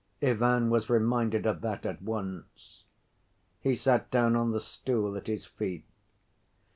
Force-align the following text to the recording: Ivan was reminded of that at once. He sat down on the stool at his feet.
Ivan 0.23 0.71
was 0.71 0.89
reminded 0.89 1.45
of 1.45 1.61
that 1.61 1.85
at 1.85 2.01
once. 2.01 2.85
He 3.59 3.75
sat 3.75 4.09
down 4.09 4.35
on 4.35 4.49
the 4.49 4.59
stool 4.59 5.15
at 5.15 5.27
his 5.27 5.45
feet. 5.45 5.85